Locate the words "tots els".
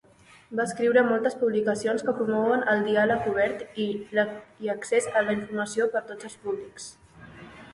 6.09-6.39